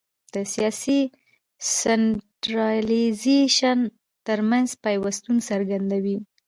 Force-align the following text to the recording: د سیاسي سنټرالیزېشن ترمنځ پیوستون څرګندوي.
د 0.33 0.35
سیاسي 0.53 0.99
سنټرالیزېشن 1.79 3.79
ترمنځ 4.27 4.67
پیوستون 4.85 5.37
څرګندوي. 5.49 6.17